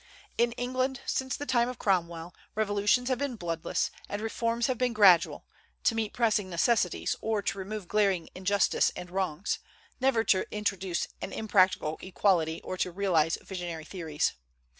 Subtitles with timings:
[0.35, 4.93] In England, since the time of Cromwell, revolutions have been bloodless; and reforms have been
[4.93, 5.45] gradual,
[5.83, 9.59] to meet pressing necessities, or to remove glaring injustice and wrongs,
[9.99, 14.33] never to introduce an impractical equality or to realize visionary theories.